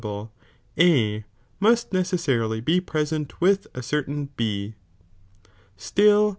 <ible 0.01 0.31
A 0.79 1.23
must 1.59 1.93
necessarily 1.93 2.59
be 2.59 2.81
present 2.81 3.39
with 3.39 3.67
a 3.75 3.83
certain 3.83 4.29
B. 4.35 4.73
Still 5.77 6.29